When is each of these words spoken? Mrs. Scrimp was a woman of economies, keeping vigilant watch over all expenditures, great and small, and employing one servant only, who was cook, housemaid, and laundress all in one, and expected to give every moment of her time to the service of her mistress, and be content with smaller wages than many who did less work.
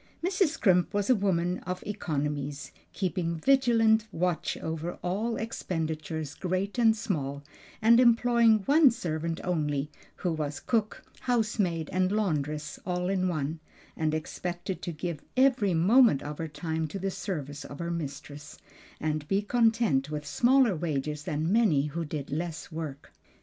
Mrs. 0.25 0.47
Scrimp 0.47 0.95
was 0.95 1.11
a 1.11 1.15
woman 1.15 1.59
of 1.59 1.83
economies, 1.85 2.71
keeping 2.91 3.35
vigilant 3.37 4.07
watch 4.11 4.57
over 4.57 4.93
all 5.03 5.37
expenditures, 5.37 6.33
great 6.33 6.79
and 6.79 6.97
small, 6.97 7.43
and 7.83 7.99
employing 7.99 8.63
one 8.65 8.89
servant 8.89 9.39
only, 9.43 9.91
who 10.15 10.33
was 10.33 10.59
cook, 10.59 11.03
housemaid, 11.19 11.87
and 11.93 12.11
laundress 12.11 12.79
all 12.83 13.09
in 13.09 13.27
one, 13.27 13.59
and 13.95 14.15
expected 14.15 14.81
to 14.81 14.91
give 14.91 15.21
every 15.37 15.75
moment 15.75 16.23
of 16.23 16.39
her 16.39 16.47
time 16.47 16.87
to 16.87 16.97
the 16.97 17.11
service 17.11 17.63
of 17.63 17.77
her 17.77 17.91
mistress, 17.91 18.57
and 18.99 19.27
be 19.27 19.43
content 19.43 20.09
with 20.09 20.25
smaller 20.25 20.75
wages 20.75 21.25
than 21.25 21.51
many 21.53 21.83
who 21.85 22.03
did 22.03 22.31
less 22.31 22.71
work. 22.71 23.13